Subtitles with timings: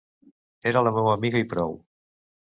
[0.71, 1.77] Era la meua amiga i prou.